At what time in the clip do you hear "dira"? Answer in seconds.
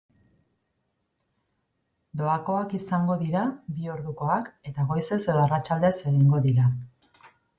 3.21-3.43, 6.47-6.73